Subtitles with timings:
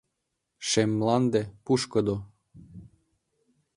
[0.69, 2.17] Шем мланде— пушкыдо